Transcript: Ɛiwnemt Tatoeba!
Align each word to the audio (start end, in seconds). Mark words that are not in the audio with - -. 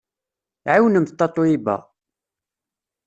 Ɛiwnemt 0.73 1.15
Tatoeba! 1.19 1.75